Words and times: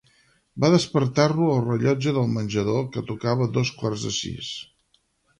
Va 0.63 0.69
despertar-lo 0.75 1.49
el 1.55 1.59
rellotge 1.65 2.13
del 2.15 2.31
menjador 2.37 2.81
que 2.95 3.03
tocava 3.11 3.47
dos 3.59 3.73
quarts 3.83 4.07
de 4.07 4.13
sis. 4.21 4.49